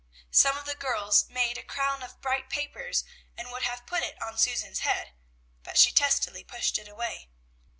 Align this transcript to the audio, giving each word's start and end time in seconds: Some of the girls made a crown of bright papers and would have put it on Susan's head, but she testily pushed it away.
Some 0.31 0.57
of 0.57 0.65
the 0.65 0.73
girls 0.73 1.29
made 1.29 1.59
a 1.59 1.63
crown 1.63 2.01
of 2.01 2.19
bright 2.21 2.49
papers 2.49 3.03
and 3.37 3.51
would 3.51 3.61
have 3.61 3.85
put 3.85 4.01
it 4.01 4.19
on 4.19 4.35
Susan's 4.35 4.79
head, 4.79 5.13
but 5.61 5.77
she 5.77 5.91
testily 5.91 6.43
pushed 6.43 6.79
it 6.79 6.87
away. 6.87 7.29